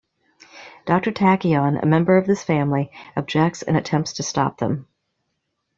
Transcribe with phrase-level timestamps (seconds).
[0.87, 4.87] Doctor Tachyon, a member of this family, objects and attempts to stop them.